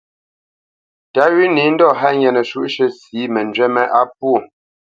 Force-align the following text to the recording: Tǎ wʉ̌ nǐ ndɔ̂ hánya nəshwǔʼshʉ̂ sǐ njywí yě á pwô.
Tǎ 1.13 1.23
wʉ̌ 1.33 1.45
nǐ 1.55 1.63
ndɔ̂ 1.73 1.89
hánya 1.99 2.29
nəshwǔʼshʉ̂ 2.35 2.87
sǐ 2.99 3.19
njywí 3.45 3.65
yě 3.75 3.83
á 3.99 4.01
pwô. 4.17 4.33